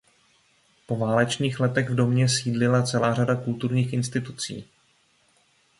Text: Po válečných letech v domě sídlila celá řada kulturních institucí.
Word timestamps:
Po 0.87 0.97
válečných 0.97 1.59
letech 1.59 1.89
v 1.89 1.95
domě 1.95 2.29
sídlila 2.29 2.83
celá 2.83 3.13
řada 3.13 3.35
kulturních 3.35 3.93
institucí. 3.93 4.67